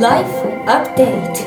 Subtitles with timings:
[0.00, 0.24] Life
[0.64, 1.44] Update.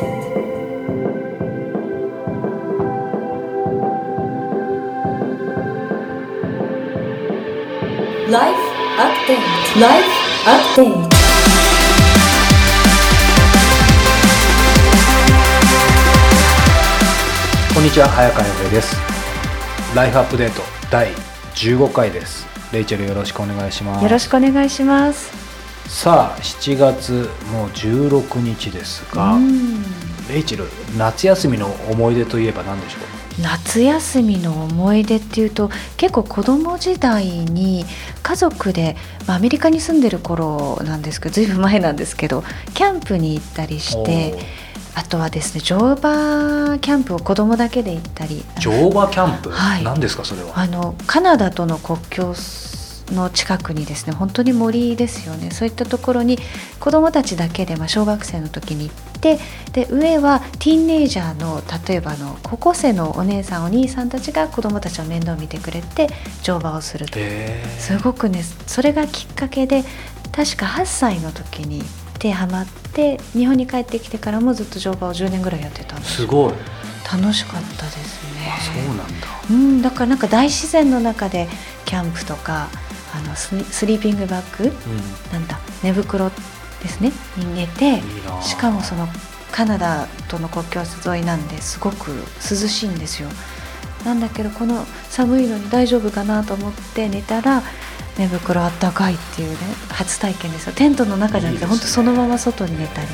[8.30, 8.60] ライフ
[9.00, 9.42] アップデー
[9.74, 10.06] ト Life
[10.46, 10.86] Update
[17.74, 18.96] こんにちは早川洋平です
[19.96, 20.62] ライフアップデート
[20.92, 21.08] 第
[21.56, 22.46] 15回です。
[22.72, 24.04] レイチェルよろしくお願いします。
[24.04, 25.43] よろしくお願いします。
[25.94, 29.84] さあ7月もう16日ですが、うん。
[30.28, 30.66] レイチェル
[30.98, 32.98] 夏休みの思い出といえば何でしょ
[33.42, 37.86] 夏休みの思い出っていうと結構子供時代に
[38.24, 38.96] 家族で、
[39.28, 44.36] まあ、アメリカに住んでる頃なんですけどずいぶん前なんですけどキャンプに行ったりうして
[44.96, 48.44] あとはですね乗馬キャンプを子供だけで行ったり。
[48.60, 49.84] 乗馬キャンプ、はい。
[49.84, 50.60] 何ですかそれは？
[50.60, 52.34] あのカナダとの国境
[53.12, 55.52] の近くにですね本当に森ですよね。
[55.52, 56.38] そういったところに
[56.80, 59.40] 子どもたちだけで、まあ、小学生の時に行って
[59.72, 66.08] で上はティーンネイジャーの例えばあの高校生のお姉さんお兄さんたちが子どもたちを面倒見てくれて
[66.42, 67.20] 乗馬をすると。
[67.80, 69.84] すごくねそれがきっかけで
[70.32, 71.88] 確か8歳の時に行っ
[72.20, 76.18] てハマって日本に帰ってきてからもずっと乗馬を10年ぐらいやってたんです。
[76.18, 76.54] すごい。
[77.12, 78.48] 楽しかったですね。
[78.50, 79.28] あそうなんだ。
[79.50, 81.48] うん、だからなんか大自然の中で
[81.86, 82.70] キャンプとか
[83.16, 86.30] あのスリーピングバッグうなんだ寝袋
[86.82, 87.12] ですね。
[87.38, 88.02] に寝て
[88.42, 89.08] しかもその
[89.52, 90.82] カナダとの国境
[91.14, 93.30] 沿いなんですごく涼しいんですよ。
[94.04, 97.62] なんだけどこの寒いのに大丈夫かなと思って寝たら
[98.18, 99.58] 寝袋あったかいっていうね
[99.90, 100.74] 初体験ですよ。
[100.74, 101.78] テントの中じゃなくていいですね。
[101.78, 103.08] 本当そのまま外に寝たり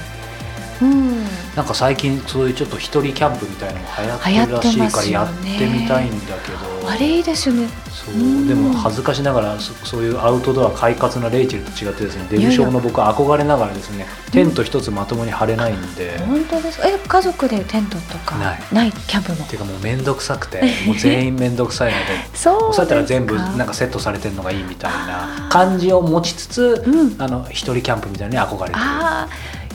[0.82, 1.24] うん。
[1.56, 3.86] なんか最近そういうちょっと一人キャンプみたいなの
[4.18, 5.58] も流行ってるらしいからやっね。
[5.58, 6.90] てみたいんだけど。
[6.90, 7.68] あれいいですよね。
[7.92, 8.16] そう。
[8.16, 16.80] うんでも恥ずかしながらそそういうアウトドア快活なレイチェルと違ってですねデブ症の僕は憧れながらですねテント一つまともに張れないんで、本当です。
[16.80, 18.92] かえ家族でテントとかない。
[18.92, 19.46] キャンプも？
[19.48, 27.16] ていうかもう面倒くさくてもう全員面倒くさいので そうそうやったら全部なんかセットされてるのがいいみたいな感じを持ちつつ、うん。
[27.20, 28.82] あの一人キャンプみたいなのに憧れてる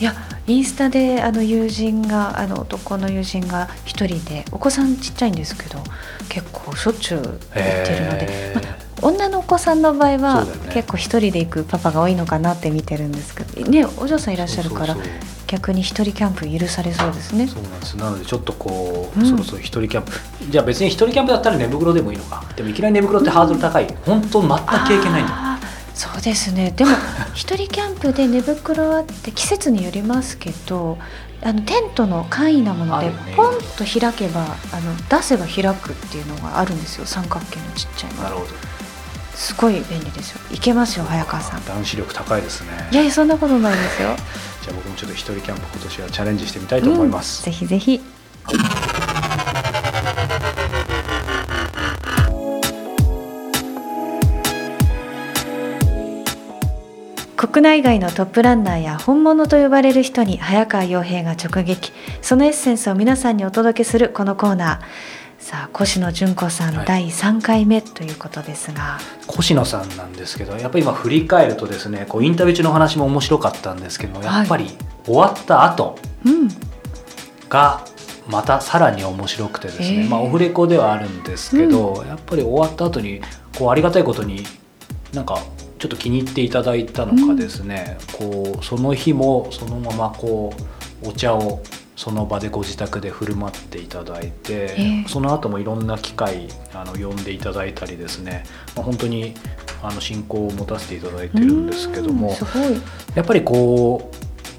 [0.01, 0.15] いや
[0.47, 5.79] インスタであの友人があの男の友人が一人でお子さんちっちゃいんですけど
[6.29, 10.53] 結構しょっちゅう行ってるので、まあ女のお子さんの場合は、ね。
[10.73, 14.97] 結構一人で行くパパが多いのかなって見てるんですけどねお嬢さんいらっしゃるから
[15.47, 17.47] 逆に一人キャンプ許されそうですね。
[17.47, 17.97] そうなんです。
[17.97, 19.27] なのでちょっとこう、うん。
[19.27, 20.13] そろそろ一人キャンプ。
[20.49, 22.45] じゃあ別に一人キャンプだったら寝袋でもいいのか。
[22.57, 25.54] でもいきなり寝袋ってハードル高い、本当全く経験ないんだ
[25.95, 26.73] そうですね。
[26.77, 26.91] でも
[27.35, 30.99] 一人キャンプで寝袋はって季節によりますけど
[31.43, 37.07] あのテントの簡易なものでポンと開けばあの出せば開くっていうのがあるんですよ。
[37.07, 38.23] 三角形のちっちゃいの。
[38.23, 38.47] なるほど。
[39.35, 40.41] すごい便利ですよ。
[40.53, 41.65] いけますよ早川さん。
[41.65, 42.89] 男子力高いですね。
[42.91, 44.17] いやいやそんなことないですよ。
[44.63, 47.53] じゃあ僕もちょっと一人キャンプ今年はチャレンジしてみたいと思います、うん。
[47.53, 48.01] ぜひぜひ
[57.55, 61.93] 国内外のトップランナーや本物と呼ばれる人に早川洋平が直撃。
[62.21, 65.41] そのエッセンスを皆さんにお届けするこのコーナー。
[65.41, 66.85] さあ越野純子さん、はい。
[66.85, 68.99] 第3回目ということですが。
[69.29, 76.49] 越野さんなんですけどやっぱり今振り返るとですねこうインタビュー中の話も面白かったんですけどやっぱり終わった後うん。
[77.49, 77.85] が
[78.27, 80.09] またさらに面白くてですね、へー。
[80.09, 83.21] まあオフレコではあるんですけど、やっぱり終わった後に
[83.57, 84.43] こうありがたいことに
[85.13, 85.39] なんか
[85.85, 90.51] ちょっと気に入っていただいたのかですね、こうその日もそのままこ
[91.03, 91.63] うお茶を
[91.95, 98.45] その場でご自宅で振る舞っていただいて、ーその後もいろんな機会あの呼んでいただいたりですね、
[98.75, 99.35] まあ、本当に
[99.83, 102.35] あの親交を持たせていただいてるんですけども
[103.15, 104.14] やっぱりこう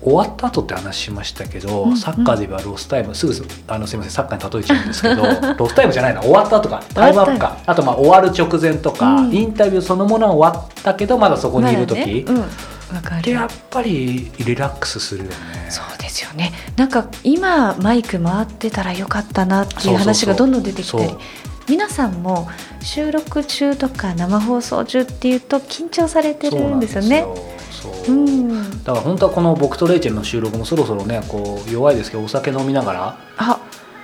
[0.06, 1.98] 終わった後って話しましたけど、うんうん。
[1.98, 3.34] サッカーで言えばロスタイムすぐ
[3.68, 5.24] あのすみませんサッカーに例えちゃうんですけど
[5.58, 6.84] ロスタイムじゃないな終わった後か。
[6.94, 7.58] タイムアップか。
[7.66, 9.34] あとまあ終わる直前とか、うん。
[9.34, 12.26] インタビューそのものは終わったけどまだそこにいる時、
[13.24, 15.36] でやっぱりリラックスするよね。
[15.70, 16.54] そうですよね。
[16.78, 21.16] なんか今マイク回ってたらよかったなっていう話がどんどん出てきたり。
[21.68, 22.48] 皆さんも
[22.82, 27.26] 収録中とか生放送中っていうと緊張されてるんですよね。
[28.06, 33.60] そううん、だから本当はこの僕とレイチェルの収録もそろそろねこう弱いですけどお酒飲みながらあ。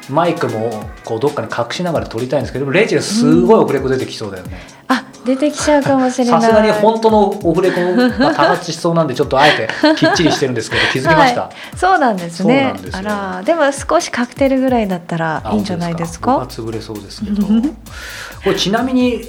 [0.10, 4.58] マイクもこうどっかに隠しながら撮りたいんですけどレイチェルすごいオフレコ出てきそうだよね。
[4.88, 6.42] あ出てきちゃうかもしれない。
[6.42, 11.78] さすがに本当のオフレコが多発しそうなんでちょっとあえてきっちりしてるんですけど気づきました、はい。
[11.78, 12.74] そうなんですね。
[12.92, 13.44] あら。
[13.44, 16.40] でも少しカクテルぐらいだったらあいいんじゃないですか？
[16.40, 17.46] 本当僕は潰れそうですけど。
[17.46, 19.22] これちなみに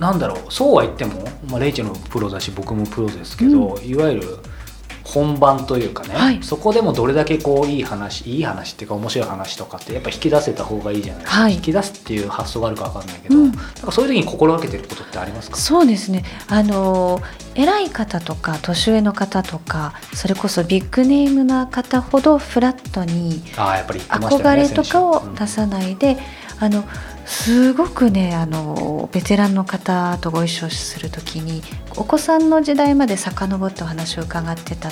[0.00, 4.38] なんだろうそうは言っても、まあ、レイチェルのプロだし僕もプロですけど、いわゆる
[5.04, 6.38] 本番というかね、はい。
[6.40, 11.54] そこでもどれだけこういい話いい話っていうか面白い話とかってやっぱ引き出せた方がいいじゃないですか、はい。
[11.54, 13.50] 引き出すっていう発想があるかわかんないけど、うん。
[13.50, 15.56] なんかそういう時に心がけてることってありますか？
[15.56, 16.24] そうですね。
[16.48, 17.20] あの
[17.56, 26.18] 偉い方とか年上の方とかそれこそビッグネームな方ほどフラットに憧れとかを出さないで、
[26.60, 26.84] あの
[27.30, 31.62] すごくねあのベテランの方とご一緒する時に
[31.96, 34.90] お子さんの時代まで遡ってお話を伺ってた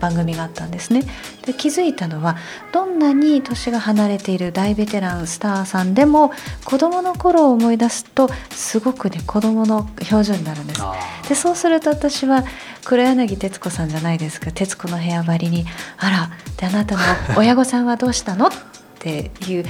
[0.00, 1.02] 番組があったんですね。
[1.44, 2.36] で気づいたのは
[2.72, 6.32] どんなに年が離れている大ベテランスターさんでも
[6.64, 10.80] 子どもの頃を思い出すとすごくね子どもの表情になるんです。
[10.82, 10.94] あ
[11.28, 12.44] でそうすると私は
[12.84, 14.52] 黒柳徹子さんじゃないですか。
[14.52, 15.66] 徹子の部屋張りに
[15.98, 17.02] 「あらであなたの
[17.36, 18.52] 親御さんはどうしたの?」っ
[19.00, 19.64] ていう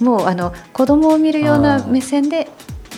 [0.00, 2.48] もうあの子供を見るような目線で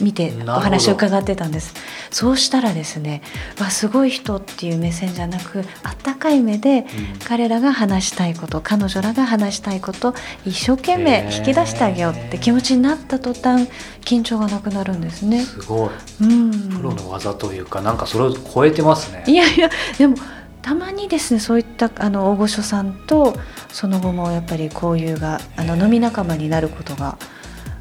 [0.01, 1.75] 見てお話を伺ってたんです。
[2.11, 3.23] そうしたらですね
[3.61, 6.87] わすごい人っていう目線じゃなくあったかい目で
[7.25, 10.15] 彼らが話したいこと彼女らが話したいこと
[10.45, 13.69] 一生懸命引き出してあげようって気持ちになった途端
[14.01, 15.43] 緊張がなくなるんですね。
[15.43, 15.91] すごい。
[16.23, 19.25] うん、プロの技というかなんかそれを超えてますね。
[19.27, 20.17] いやいやでも
[20.63, 23.37] たまにですねそういったあの大御所さんと
[23.69, 27.17] その後もやっぱり交友があの飲み仲間になることが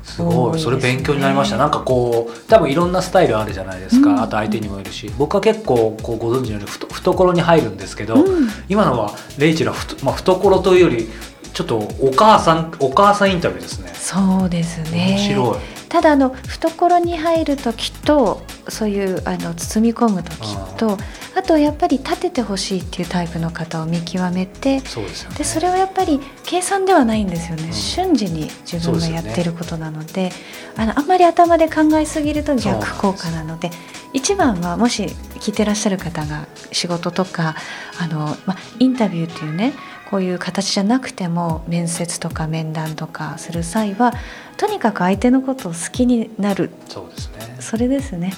[0.04, 1.58] すご多いそれ勉強になりました。
[1.58, 4.22] なんかこう多分いろんなスタイルあるじゃないですか、うん。
[4.22, 5.12] あと相手にもいるし。
[5.18, 8.50] 僕は結構こうご存知のようにふと懐に入るんですけど、うん。
[8.70, 11.10] 今のはレイチェルはふと、まあ、懐というより
[11.54, 13.92] ちょっとお母さんお母さんインタビューですね。
[13.94, 15.18] そうですね。
[15.18, 20.98] 面白いただあの懐に入る時とそういうあの包み込む時と
[21.36, 25.36] あとやっぱり立ててほしいっていうタイプの方を見極めてそうでね。
[25.38, 27.74] でそれはやっぱり計算ではないんですよね、ん。
[27.74, 30.32] 瞬時に自分がやってることなので
[30.76, 33.72] あのあんまり頭で考えすぎると逆効果なので
[34.14, 35.04] 一番はもし
[35.40, 37.56] 聞いてらっしゃる方が仕事とか
[38.00, 39.74] あの、ま、インタビューっていうね
[40.10, 44.14] こういう形じゃなくても面接とか面談とかする際は
[44.58, 46.72] とにかく相手のことを好きになる。
[46.88, 47.58] そうですね。
[47.60, 48.34] それですね。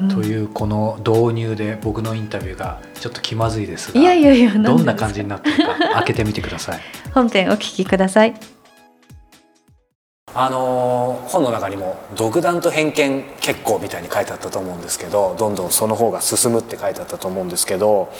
[0.00, 0.08] うん。
[0.08, 6.80] というこの導入で僕のインタビューがちょっと気まずいですがいやいやいやどんな感じになってるか開けてみてください。
[7.12, 8.59] 本編お聞きください。
[10.32, 18.12] あの本の中にも「独断と偏見結構」みたいに書いてあったと思うんですけどどんどんその方が進むって書いてあったと思うんですけど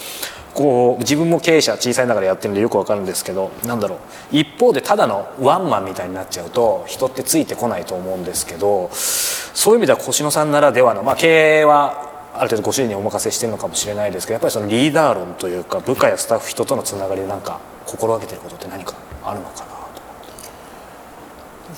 [0.52, 3.98] こう自分も経営者小さいながらやってるんでよくわかるんですけどなんだろう
[4.32, 19.69] 一方でただのワンマンみたいになっちゃうと人ってついてこないと思うんですけどそういう意味では越野さんならではの、まあ、経営はある程度ご主人にお任せしてるのかもしれないですけどやっぱりそのリーダー論というか部下やスタッフ人とのつながりでなんか心がけてることって何かあるのかな？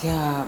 [0.02, 0.44] いや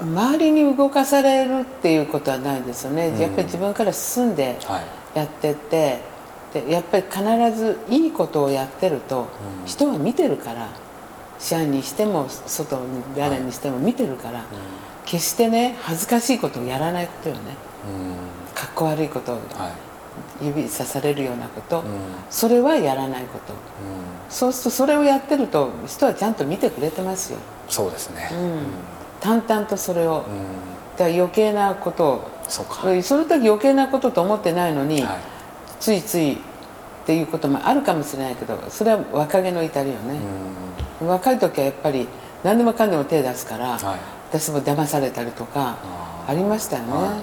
[0.00, 3.18] 周りに動かされるっていうことはないですよね、うん。
[3.20, 4.80] やっぱり自分から進んでは
[5.14, 5.18] い。
[5.18, 6.00] やってって
[6.52, 7.22] でやっぱり必
[7.56, 9.28] ずいいことをやってると、
[9.62, 9.66] うん。
[9.66, 10.68] 人は見てるから
[11.38, 14.44] 社員にしても外に誰にしても見てるから、
[15.04, 17.40] 決してね恥ずかしいことをやらないことよね。
[17.88, 18.54] うん。
[18.54, 19.34] かっこ悪いことを。
[19.36, 19.93] はい
[20.42, 21.84] 指さされるようなこと、うん。
[22.30, 23.52] それはやらないこと。
[23.52, 23.58] うん。
[24.28, 27.38] そうするとそれをやってると人はちゃんと見てくれてますよ、
[27.68, 28.30] そうですね。
[28.32, 28.60] うん、
[29.20, 30.22] 淡々とそれを、うん。
[30.96, 32.30] だから余計なことを。
[32.48, 32.74] そうか。
[33.02, 35.18] その時余計なことと思ってないのに、はい。
[35.80, 36.36] ついついっ
[37.06, 40.18] ていうこともあるかもしれないけどそれは若気の至りよね、
[41.06, 42.08] 若い時はやっぱり
[42.42, 43.98] 何でもかんでも手出すから、はい。
[44.30, 45.76] 私も騙されたりとか
[46.26, 47.02] ありましたよね、はい。
[47.02, 47.14] うん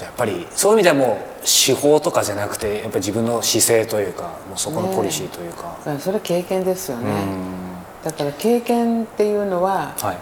[0.00, 7.74] じゃあやっぱりそういう意味ではもう手法とかじゃなくてやっぱり自分の姿勢というかもうそこのポリシーというか、だからそれは経験ですよね、うん。
[8.02, 10.16] だから経験っていうのははい、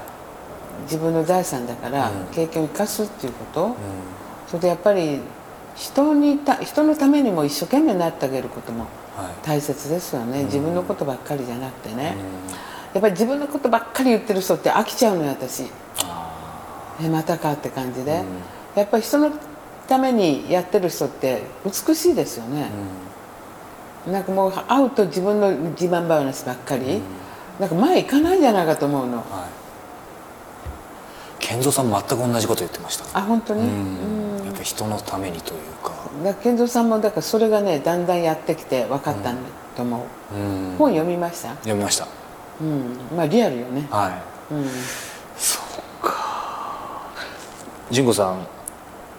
[0.82, 2.26] 自分の財産だから、うん。
[2.34, 3.70] 経験を生かすっていうこと、う
[4.48, 5.20] それでやっぱり
[5.76, 9.46] 人にた人のためにも一生懸命になってあげることもんはい。
[9.46, 12.50] 大切ですよね、自分のことばっかりじゃなくてね、うん。
[12.50, 15.70] やっぱり自分のことばっかり言ってる人って飽きちゃうのよ私。
[16.02, 18.26] あえまたかって感じで、うん。
[18.74, 19.30] やっぱり人の
[19.88, 22.70] ためにやってる人って美しいですよね。
[24.06, 27.00] ー、なんかもう会うと自分の自慢話ばっかり、
[27.58, 29.16] なんか前行かないんじゃないかと思うの。
[29.16, 29.24] はい。
[31.40, 33.18] 健三さん全く同じこと言ってました。
[33.18, 33.68] あ本当に、うん。
[34.40, 34.46] うん。
[34.46, 35.92] やっぱ人のためにというか、
[36.22, 40.38] だ健三さんもだからそれがねだんだんやってきて分かったんだと思う、う
[40.74, 40.76] ん。
[40.76, 41.48] 本読みました？
[41.54, 42.06] 読みました。
[42.60, 42.98] うん。
[43.16, 43.86] まあリアルよね。
[43.90, 44.10] は
[44.50, 44.54] い。
[44.54, 44.68] うん。
[47.90, 48.46] 純子さん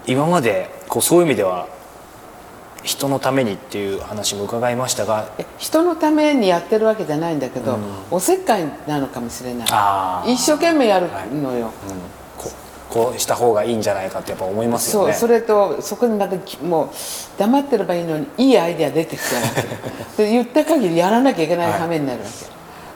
[0.10, 1.68] 今までこうそういう意味では
[2.84, 5.30] 人のためにっていう話も伺いましたが。
[5.38, 7.82] え人のためにやってるわけじゃないんだけど、うん。
[8.10, 9.66] おせっかいなのかもしれな
[10.26, 10.34] い。
[10.34, 11.72] 一生懸命やるのよ、
[12.38, 12.50] こ
[12.90, 15.14] こうした方がいいんじゃないかってやっぱ思いますよね。
[15.14, 16.90] そうそれとそこにまたきもう
[17.38, 19.62] 黙ってればいいのにいいアイデア出てきちゃうわけ。
[20.24, 22.32] で言った限りやらなきゃいけない羽目になるわけ、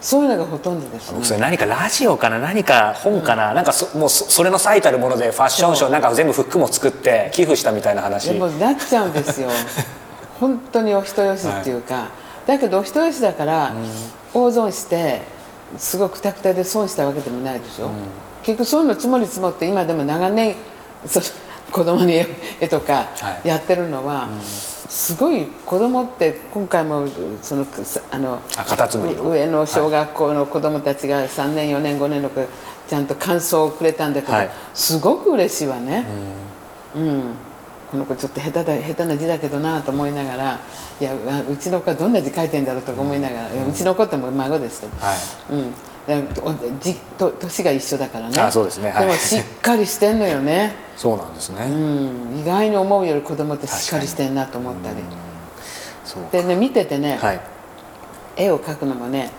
[0.03, 1.15] そういうのがほとんどですね。
[1.15, 2.37] 僕それ何かラジオかな？
[2.37, 8.29] 何か本かな、なんかそもうそそれの最たるものでファッションショーなんか全部服も作って寄付したみたいな話。
[8.33, 9.49] でもなっちゃうんですよ。
[10.41, 12.09] 本当にお人よしっていうか、
[12.45, 13.71] だけどお人よしだから、
[14.33, 15.21] 大損して
[15.77, 17.89] すごくくたくたで損したわけでもないでしょ、
[18.43, 20.55] 結局そういうの積もり積もって今でも長年
[21.07, 21.21] そ
[21.71, 22.27] 子供に絵
[22.59, 23.47] 絵とかはい。
[23.47, 24.27] やってるのは、
[24.93, 27.07] すごい子供って今回も
[27.41, 27.65] その
[28.11, 28.39] あの
[29.27, 32.45] 上の小学校の子供たちが3年4年5年の子
[32.87, 34.51] ちゃんと感想をくれたんだけど、はい。
[34.75, 36.05] すごく嬉しいわね。
[36.95, 37.23] うん、
[37.89, 40.59] この子ちょっと下手だ下手な字だけどなと思いながら
[41.01, 41.11] いや
[41.49, 45.53] うちの子はどんな字書いてんだろうとか思いながら、うちの子ってもう孫ですけど、はい。
[45.53, 45.73] うん
[46.81, 48.39] じと年が一緒だからね。
[48.41, 48.89] あそうですね。
[48.89, 49.05] はい。
[49.05, 54.95] でもしっかりしてんのよね、 そうなんですね、うん、意外に思うより子供ってしっかりしてんなと思ったり。
[56.03, 57.39] そうでね見ててね、はい。
[58.35, 59.31] 絵を描くのもね、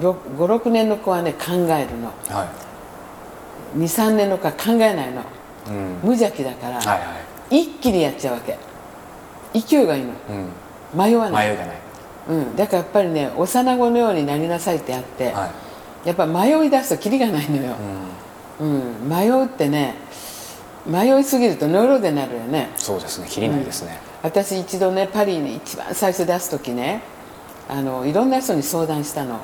[0.00, 2.12] 56年の子はね考えるの。
[2.28, 2.46] は
[3.78, 5.24] 23年の子は考えないの、い、
[5.68, 6.96] うん、無邪気だから、はいは
[7.50, 7.60] い。
[7.62, 8.58] 一気にやっちゃうわけ。
[9.54, 10.12] 勢いがいいの。
[10.94, 10.98] うん。
[10.98, 11.48] 迷わない。
[11.48, 11.76] 迷いがない。
[12.28, 15.69] うん、だからやっぱりね幼子のようになりなさいってあって、はい
[16.04, 17.76] やっぱ迷い出すとキリがないのよ、
[18.60, 19.08] うん。
[19.08, 19.94] 迷うってね
[20.86, 22.70] 迷いすぎるとノイローゼになるよね。
[22.76, 23.26] そうですね。
[23.28, 27.02] 切りないですね、私一度ねパリに一番最初出す時ね
[27.68, 29.40] あのいろんな人に相談したの。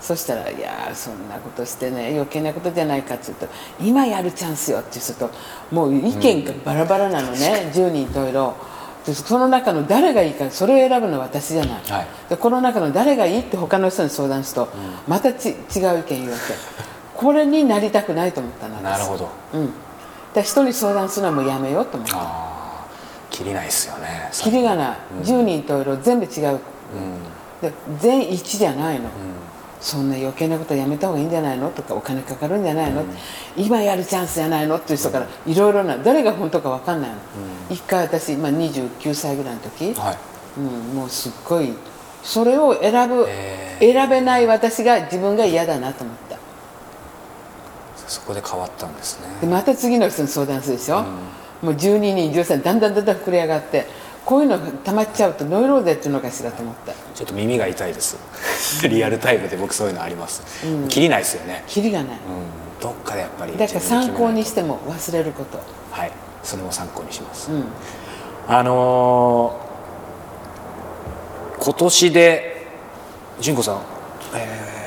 [0.00, 3.48] そしたら「いやーそんなことしてね余計なことじゃないか」って言うと
[3.82, 5.28] 「今やるチャンスよ」って言うと
[5.74, 8.77] もう意見がバラバラなのね、10人といろで
[9.14, 12.06] その中の誰がいいかそれを選ぶのは私じゃない、はい。
[12.28, 14.72] でこの中の誰がいいって他の人に相談すると、
[15.06, 16.54] またち違う意見言うわけ
[17.14, 19.28] これになりたくないと思ったなるほど。
[19.54, 19.72] うん。
[20.34, 22.16] で人に相談するのはもうやめようと思った。
[22.16, 22.86] ああ
[23.30, 24.30] 切りないですよね。
[24.32, 26.50] キリがない、10人と色全部違う。
[26.52, 26.60] うん。
[27.60, 29.08] で全員一致じゃないの、
[29.80, 31.70] そんな余計なことやめた方がいいんじゃないの？
[31.70, 33.04] とかお金かかるんじゃないの、
[33.56, 34.76] 今やるチャンスじゃないの？
[34.76, 37.16] っていう人からいろいろな誰が本当か分かんないの、
[37.70, 40.16] 一回私、まあ、29歳ぐらいの時、はい。
[40.58, 40.64] うん、
[40.96, 41.72] もうすっごい
[42.22, 46.36] それを選ぶ、へ選べない私が自分が嫌だなと思った。
[48.08, 49.28] そこで変わったんですね。
[49.40, 51.02] でまた次の人に相談するでしょ、
[51.62, 53.86] もう12人13人だんだんだんだん膨れ上がって
[54.28, 56.92] こういうのが溜まっちゃうとノイローゼっていうのかしらと思った。
[57.14, 58.18] ちょっと耳が痛いです。
[58.86, 60.42] リアルタイムで僕そういうのあります、
[60.90, 62.08] 切りないですよね、キリがない。
[62.08, 62.14] うん、
[62.78, 65.58] どっかでやっぱりだから参考にししても忘れること。
[65.90, 66.12] はい。
[66.42, 67.64] それも参考にします、うん。
[68.48, 69.68] あのー
[71.64, 72.66] 今年で
[73.40, 73.78] 純子さん、
[74.34, 74.78] えー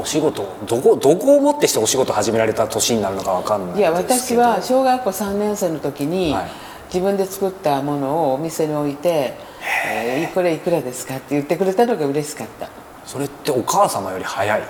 [0.00, 9.34] お仕事どこどこをもってしてお仕事始められた年になるのかわかんないいや私は小学校3年生の時に、はい自分で作ったものをお店に置いて
[9.88, 12.68] 「えーこれいくらですか?」って言ってくれたのが嬉しかった。
[13.06, 14.62] それってお母様より早い。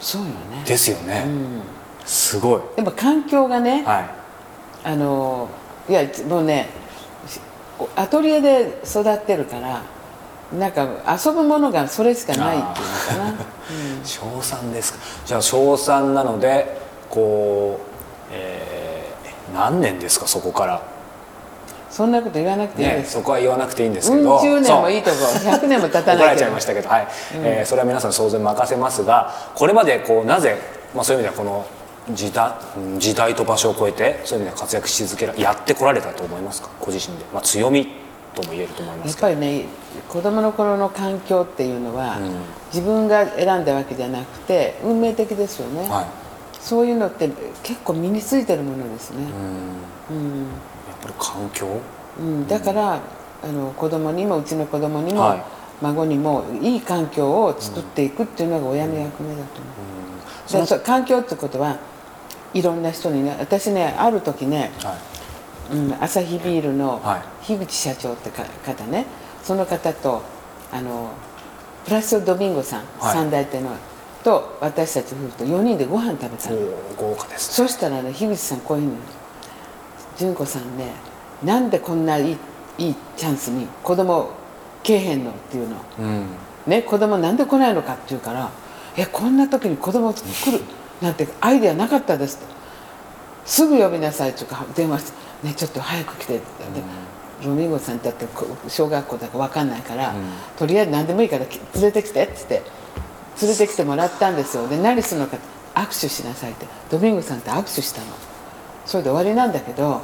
[0.00, 0.32] そうよね。
[0.64, 1.62] ですよね、うん。
[2.04, 2.60] すごい。
[2.76, 4.04] でも環境がね、はい。
[4.84, 5.48] あの
[5.88, 6.68] いやもうね
[7.26, 7.40] し
[7.96, 9.82] アトリエで育ってるから
[10.56, 10.86] なんか
[11.24, 12.84] 遊ぶものがそれしかないってい
[13.16, 13.34] うのかな、
[14.04, 14.98] 小3 ですか。
[15.26, 16.78] じゃあ小3なので
[17.10, 18.87] こう、えー
[19.54, 20.82] 何年ですかそこから、
[21.90, 25.16] そんなこと言わなくていいね、です、そこは言わなくていいんですけうんど、10年もいいとこ。
[25.16, 27.08] 100年も経た怒られちないけどゃいましたけど、はい。
[27.34, 30.58] えーそれは皆さん想像に任せますがこれまでこうなぜ、
[30.94, 31.66] まあ、そういう意味ではこの
[32.14, 36.68] 時代うん時代と場所を超えてそういう意味では活躍し続けらやってこられたと思いますか？
[36.80, 37.86] ご自身で、まあ、強み
[38.34, 39.28] とも言えると思いまやっすけど。
[39.28, 39.64] ぱりね
[40.08, 42.36] 子供の頃の環境っていうのは、うん。
[42.72, 46.27] 自分が選んだわけじゃなくて運命的ですよね、はい
[46.60, 47.30] そういうのって
[47.62, 49.24] 結構身についてるものですね、
[50.10, 50.16] うん。
[50.16, 50.38] うん。
[50.42, 51.66] やっぱり環境？
[52.18, 52.46] うん。
[52.48, 53.00] だから、
[53.42, 55.42] あの子供にもうちの子供にも、はい。
[55.80, 61.78] 孫にもいい環境を作っていくっていうのが親の役目だと思う、でそう環境ってことは
[62.52, 64.98] いろんな人にね私ねある時ね、は
[65.70, 65.76] い。
[65.76, 67.22] うん、アサヒビールのはい。
[67.46, 69.06] 樋口社長ってか方ね
[69.44, 70.20] その方と
[70.72, 71.12] あの
[71.84, 73.14] プラスドミンゴさん、はい。
[73.14, 73.70] 三代手の
[74.28, 76.56] と私たち夫婦と4人でご飯食べたの。
[76.56, 78.98] おー豪華ですそしたらね樋口さんこういうふうに
[80.18, 80.92] 「純子さんね
[81.42, 82.36] なんでこんないい
[82.76, 84.28] いいチャンスに子供
[84.82, 85.76] けえへんの?」っていうの。
[86.00, 86.26] うん。
[86.66, 88.50] ね子供なんで来ないのかって言うから
[88.96, 90.60] 「えこんな時に子供来る
[91.00, 92.44] なんてアイデアなかったです」って
[93.46, 95.12] 「すぐ呼びなさい」っていうか電話して
[95.48, 97.08] 「ねちょっと早く来て」って言って。
[97.44, 100.12] ロミンゴさんだってこ小学校だから分かんないから、
[100.56, 102.70] とりあえず何でもいいからき連れてきてって言って
[103.40, 104.68] 連れてきてもらったんですよ。
[104.68, 105.36] で何するのか
[105.74, 106.66] 握手しなさいって。
[106.90, 108.06] ドミンゴさんって握手したの。
[108.86, 110.00] それで終わりなんだけど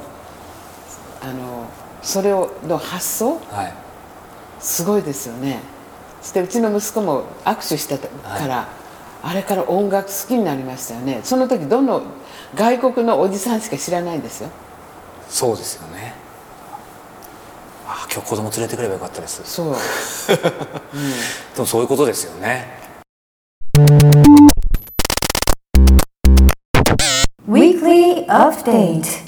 [1.22, 1.66] あの
[2.02, 3.74] それをの発想はい。
[4.60, 5.60] すごいですよね。
[6.22, 8.08] そしてうちの息子も握手したか
[8.46, 8.68] ら、
[9.22, 11.20] あれから音楽好きになりましたよね。
[11.22, 12.02] その時どの
[12.54, 14.50] 外国のおじさんしか知らないんですよ。
[15.28, 16.14] そうですよね。
[17.86, 19.42] あ今日子供連れてくればよかったです。
[19.44, 19.76] そう。
[21.54, 22.83] でもそういうことですよね
[28.24, 29.22] Weekly Update.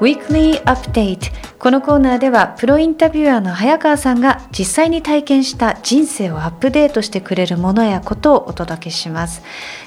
[0.00, 1.32] Weekly Update.
[1.58, 9.42] このコーナーではプロインタビュアーの早川さんが実際に体験した人生をアップデートしてくれるものやことをお届けします。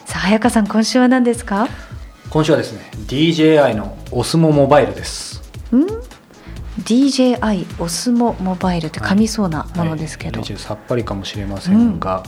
[0.05, 1.69] さあ早川さん今週は何ですか？
[2.31, 5.41] 今週はですね DJI のオスモモバイルです。
[5.75, 5.83] ん
[6.81, 10.57] ？DJI オスモモバイルって噛みそうなものですけど、はい。
[10.57, 12.23] さっぱりかもしれませんが、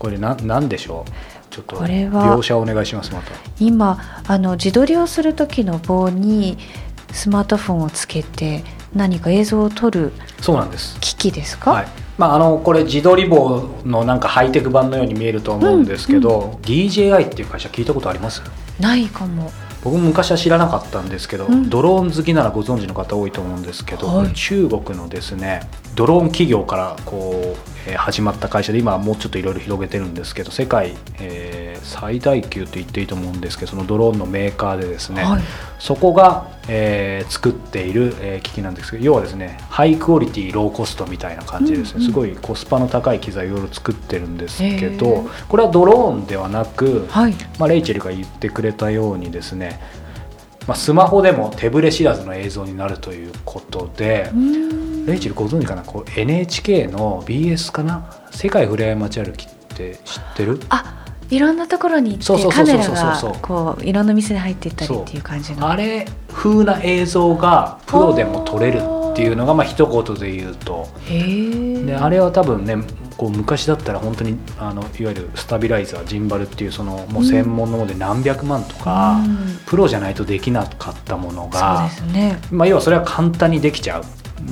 [0.00, 2.86] これな何でしょうちょっと描写お願い。
[2.86, 3.30] しますまた
[3.60, 6.58] 今あの自撮りをする時の棒に
[7.12, 11.86] スマートフォンをつけて何か映像を撮るそうなんです機器ですか、はい。
[12.18, 17.44] まあ、あのこれ自撮り棒のなんかハイテク版のように見えると思うんですけど、DJI ってい。
[17.44, 17.84] う会社聞い。
[17.84, 18.42] たことあります
[18.80, 19.50] ないかも。
[19.82, 21.68] 僕も昔は知らなかったんですけど、うん。
[21.68, 24.32] ドローン好きならご存知の方多いと思うんですけど、はい。
[24.32, 35.42] 中国のですねドローン企業からこう、えー始まった会社で今はもうちょっといろいろ広げてるんですけど世界、えー最大級と言っていいと思うんですけどそのドローンのメーカーでですね、はい
[35.84, 45.46] そこが、えー作っている、えー機器なんですけど要はですねハイクオリティローコストみたいな感じでですね、うんうんすごいコスパの高い機材をいろいろ作ってるんですけへどー。
[45.46, 47.34] これはドローンではなく、はい。
[47.58, 49.78] まあ、レイチェルが言ってくれたようにですね、
[50.66, 54.30] まあ、スマホでも手ぶれ知らずの映像になるということで、
[55.06, 55.82] レイチェルご存知かな？
[55.82, 60.58] こう NHK の BS かな「世界ふれあい街歩き」って知ってる？
[60.70, 61.03] あ
[61.34, 65.68] いろんなところに行ってカメラがこういろんな店に入っていったりっていう感じの。
[65.68, 68.78] あれ風な映像がプロでも撮れる
[69.12, 70.86] っていうのがまあ一言で言うと。
[71.08, 72.76] であれは多分ね
[73.16, 79.58] こう昔だったら本当にあのいわゆるスタビライザージンバルっていうそのもう専門のもので何百万とか、うん。
[79.66, 82.38] プロじゃないとできなかったものそうがですね。
[82.50, 84.04] まあ、要はそれは簡単にできちゃう。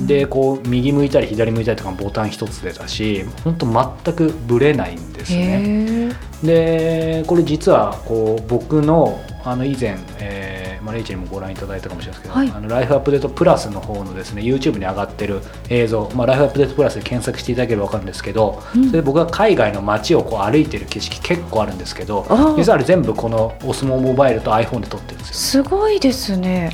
[0.07, 6.15] でこう右向いたり左向いたりとかもボタン一つでだし本当全くブレないんですね。
[6.43, 12.49] でこれ実はこう僕のあの以前、えーまあ、レイチェルもご覧いただいたかもしれないですけど、はい。
[12.49, 18.87] あのライフアップデートプラスの方のですね YouTube に上がってる映像、まあ、ライフアップデートプラスで検索していただければ分かるんですけど、うん。
[18.87, 22.25] それで僕が海外の街をこう歩いてる景色結構あるんですけど
[22.57, 26.71] 実はあれ全部このオスモモバイルと iPhone で撮ってるんですよ、すごいですね。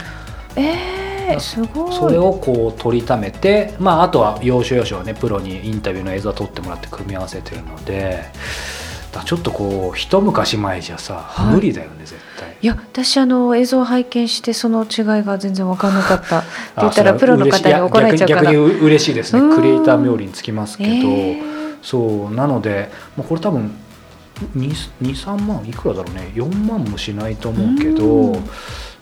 [0.55, 1.93] えー、すごい。
[1.93, 8.23] それをこう取りためて、まあ、あとは要所要所ねプロにインタビューの映像を撮ってもらって組み合わせてるので
[9.25, 11.55] ちょっとこう一昔前じゃさ、はい。
[11.55, 12.57] 無理だよね絶対。
[12.61, 16.39] いや私あの映像を拝見してその違いが全然分からなかった。
[16.39, 18.41] って言ったらプロの方に怒られちゃうから。
[18.43, 19.41] 逆に嬉しいですね。
[19.41, 19.55] うん。
[19.55, 21.43] クリエイター冥利につきますけど、えー。
[21.81, 23.71] そうなのでもうこれ多分
[24.55, 26.31] 23万いくらだろうね。
[26.35, 28.45] 4万もしないと思うけど、うん。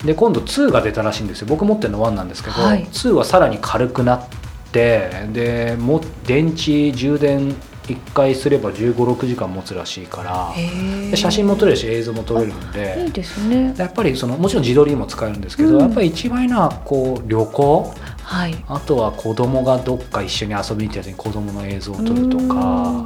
[0.06, 1.48] で今度2が出たらしいんですよ。
[1.50, 4.28] 僕持ってるの1なんですけど、はい2はさらに軽くなっ
[4.72, 7.56] てでも電池充電
[7.88, 13.74] 1回すれば1 5 6時間持つらしいから写真も撮れるし映像も撮れるんでいいですね。
[13.78, 15.80] やっぱりそのもちろん自撮りにも使えるんですけど、うん。
[15.80, 18.64] やっぱり一番いいのはこう旅行はい。
[18.68, 23.06] あとは子供がどっか一緒に遊びに行った時に子供の映像を撮るとかうん。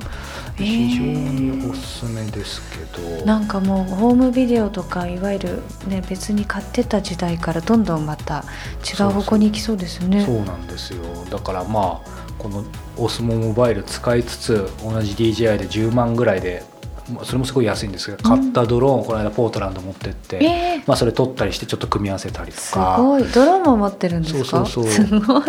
[0.55, 8.43] 非常におすすめですけど、なんかもうホームビデオとかいわゆるね別に買ってた時代からどんどんまた
[8.83, 9.09] 違う。
[9.11, 10.25] 方向に行きそうですね。
[10.25, 11.03] そうなんですよ。
[11.29, 12.63] だからまあこの
[12.97, 16.63] オスモモバイル使いつつ同じ DJI で10万ぐらいで
[17.13, 20.84] まあそれもすごい安いんですけど買ったドローンをこの間ポートランド持ってって、えー。
[20.88, 23.23] まあ、それ撮ったりしてちょっと組み合わせたりとすかごい。
[23.25, 24.65] ドローンも持ってるんですか？
[24.65, 25.08] そうそうそう。
[25.08, 25.43] すごい。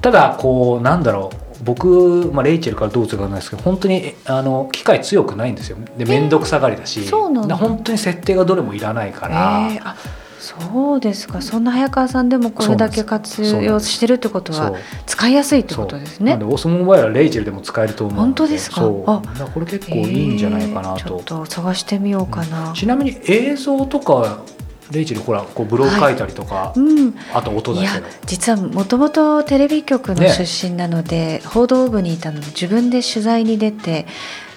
[0.00, 1.36] ただこうなんだろう。
[1.64, 5.78] 僕、まあ、レイチェルからどう使うかないですけど本当にえあの機械強くないんですよ。
[5.96, 7.48] で面倒くさがりだし、そうなんだ。
[7.48, 9.80] で本当に設定がどれもいらないから、えー。
[9.82, 9.96] あ
[10.44, 11.40] そうですか。
[11.40, 14.74] そんな早川さんでもこれだけ活用してるってことは
[15.06, 16.32] 使いやすいってことですね。
[16.32, 18.82] なんでオスモバイルはレイチェルでも使えると思うので本当ですか？
[18.82, 19.22] あ
[19.54, 20.98] これ結構いいんじゃないかなと。
[20.98, 24.42] えーちょっ、と探してみようかな、ちなみに映像とか
[24.90, 27.14] レイチェルほらこうブログ書いたりとか、うん。
[27.32, 34.06] あと音だけどいや実はもともとテレビ局のね出身なので、報道部にいたので自分で取材に出て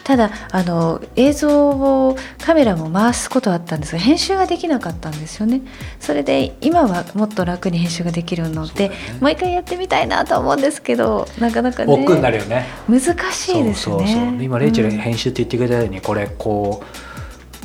[0.08, 5.62] ただあの映像をカメラも回すことはあったんですが編集ができなかったんですよね。
[6.00, 8.96] それで今はもっと楽に編集ができるので、ね。
[9.20, 12.68] もう一回やってみたいなとは思うんですけどなかなかね億劫になるよね。
[12.88, 13.02] 難
[13.34, 14.40] しいですよね。
[14.42, 14.98] 今レイチェルうん。
[14.98, 16.86] 編集って言ってくれたように、これこう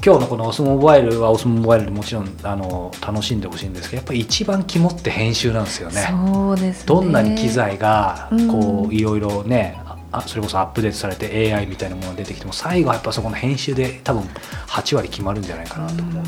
[0.05, 6.09] 今日のこのオスモバイルはオスモバイルでもちろんあの楽しんでほしいんですけどやっぱり一番肝って編集なんですよね。
[6.11, 6.87] そうですね。
[6.87, 8.49] どんなに機材がうん。
[8.49, 9.79] こういろいろね、
[10.13, 14.23] あそれこそアップデートされて AI みたいなものが出てきても最後はやっぱそこの編集で多分
[14.69, 16.25] 8割決まるんじゃないかなと思う。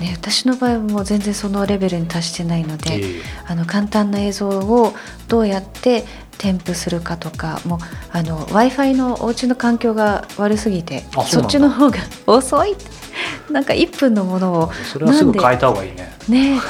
[0.00, 3.22] ね、私の場合はもう全然そのレベルに達してないので、ええ。
[3.46, 4.92] あの簡単な映像を
[5.28, 6.04] どうやって
[6.36, 7.78] 添付するかとかもう
[8.10, 12.76] あの w i f i のお家の環境が悪すぎてあそっちの方が 遅い。
[13.50, 14.72] なんか1分のものを。
[14.92, 16.12] それはすぐ変えた方がいいね。
[16.28, 16.60] でね。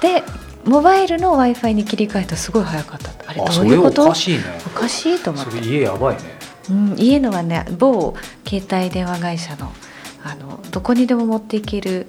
[0.00, 0.22] で
[0.64, 4.08] モバイルの w i f i に切り替えたらすごい早かったあれどういうこと？
[4.08, 4.44] かしいね。
[4.66, 6.22] おかしいと思ってそれ家やばいね。
[6.70, 8.14] うん、家のはね某
[8.46, 9.72] 携帯電話会社の
[10.24, 12.06] あのどこにでも持っていける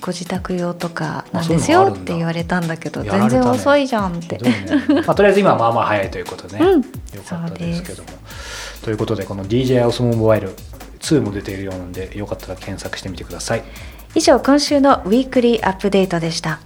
[0.00, 3.10] ご自宅用とかなんですよって言われたんだけどね。
[3.10, 4.38] 全然遅いじゃんって。
[4.38, 4.66] ね。
[5.06, 6.80] まあ、とりあえず今はまあまあ早いということでね、うん。
[6.80, 6.86] よ
[7.28, 8.08] かったですけども。
[8.82, 10.54] ということでこの DJ オスモモバイル
[11.00, 13.64] 2も出ているようなのでよかったら検索してみてください。
[14.14, 16.60] 以上今週のウィークリーアップデートでした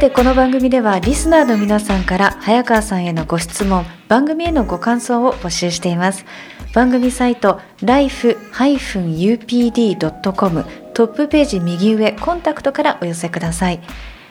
[0.00, 6.24] てこの番組ではリスナーの皆さんから早川さんへのご質問番組へのご感想を募集しています。
[6.72, 8.34] 番組サイト life-upd.com
[10.94, 13.80] トップページ右上コンタクトからお寄せください。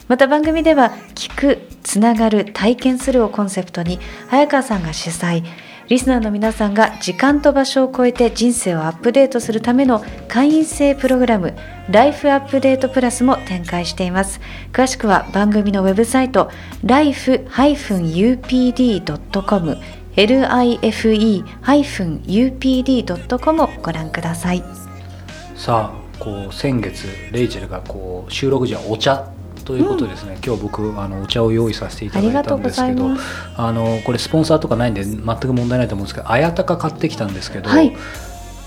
[0.07, 5.43] また番組では聞くつながる体験するをコンセプトに早川さんが主催。
[5.89, 11.55] リスナーの皆さんが時間と場所を超えて人生をアップデートするための会員制プログラム
[11.89, 14.39] ライフアップデートプラスも展開しています。
[14.71, 16.51] 詳しくは番組のウェブサイト
[16.85, 17.47] life-upd.com
[20.15, 20.83] life-upd.com
[23.63, 24.63] をご覧ください。
[25.55, 29.27] さあこう先月レイチェルがこう収録時はお茶
[29.69, 33.11] ということですね、今日僕あのお茶を用意させていただいたんですけど
[33.55, 37.95] あのこれスポンサーとかないんで全く問題ないと思うんですけど綾鷹買ってきたんですけど、はい。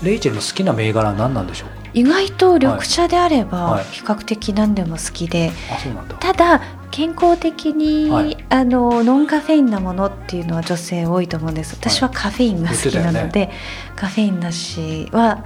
[0.01, 1.69] レイチェルの好きな銘柄は何なんでしょう？
[1.93, 3.83] 意外と緑茶であればはい。
[3.83, 6.15] 比較的何でも好きで、あそうなんだ。
[6.15, 8.37] ただ健康的に、はい。
[8.47, 11.75] あのノンカフェインなものっていうのは女性多いと思うんです。
[11.75, 13.51] 私はカフェインが好きなので、
[13.97, 15.43] カフェインなしは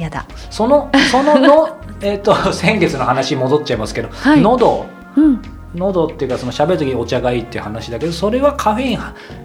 [0.00, 0.26] 嫌だ。
[0.50, 1.68] そのそのの
[2.02, 4.40] えっと先月の話に戻っちゃいますけど、はい。
[4.40, 4.86] 喉。
[5.16, 5.42] うん。
[5.74, 8.98] 喉っていうかその喋る時にお茶がいいっていう話だけどそれはカフェイン、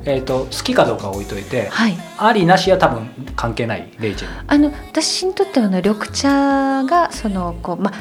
[0.05, 1.95] えー、と好きかどうかは置いといて、はい。
[2.17, 7.93] ありなしは多分関係ないレイチェルあの私にとってはあの緑茶がそのこうまあ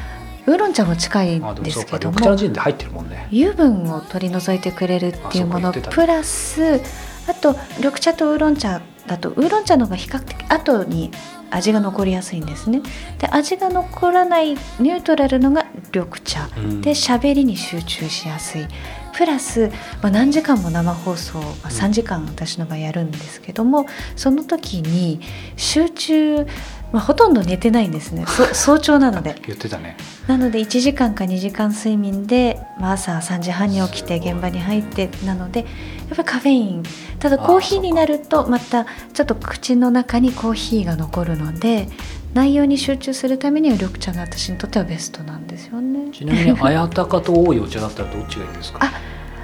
[0.47, 3.27] ウーロン茶も近いんあですけども時点で入ってるもんね。
[3.31, 6.81] 油分を取り除いてくれるっていうものプラス
[7.27, 11.11] あと緑茶とウーロン茶だとウーロン茶の方が比較的後に
[11.51, 12.81] 味が残りやすいんですね。
[13.19, 16.49] で味が残らないニュートラルのが緑茶。
[16.57, 16.81] うん。
[16.81, 18.67] で喋りに集中しやすい。
[19.15, 19.69] プラス、
[20.01, 23.85] まあ、何時間も生放送、まあ、3時間私の場合やるんですけども
[24.17, 25.21] その時に
[25.55, 26.45] 集中、
[26.91, 28.25] まあ、ほとんど寝てないんですね。
[28.29, 29.35] そ早朝なので。
[29.45, 29.97] 言ってたね。
[30.27, 35.67] なので1時間か2時間睡眠で、まあ、朝3時半に起きて現場に入ってなのでやっ
[36.15, 36.83] ぱりカフェイン。
[37.19, 41.89] ただコーヒーになるとまたちょっと口の中にコーヒーが残るので
[42.33, 46.11] 内容に集中するためには緑茶が私にとってはベストなんですよね。
[46.11, 48.79] ちなみに 綾鷹と多いお茶だったらどっちがいいですか？
[48.81, 48.91] あ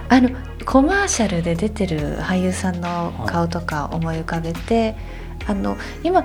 [0.10, 0.30] あの
[0.66, 4.96] コマーシャルで出てる俳優さんの顔とか思い浮かべて、
[5.48, 6.24] あの今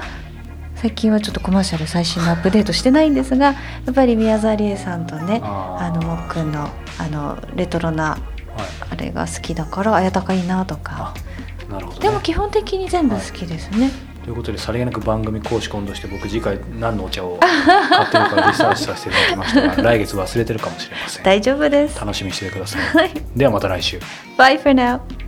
[0.76, 3.54] 最近はちょっとコマーシャル最新のアップデートしてないんですがや
[3.90, 8.18] っぱり宮沢りえさんとねあのもっくんのあのレトロな
[8.56, 8.66] はい。
[8.90, 11.14] あれが好きだから綾鷹いいなとか。
[11.14, 13.90] あなるほど、ね、でも基本的に全部好きですね、
[14.22, 21.24] ということでさりげなく番組講師今度して僕次回何のお茶を買ってるかリサーチさせていただきましたが 来月忘れてるかもしれません。
[21.24, 22.00] 大丈夫です。
[22.00, 22.82] 楽しみにしててください。
[22.82, 23.10] はい。
[23.34, 24.00] ではまた来週。
[24.38, 25.25] Bye for now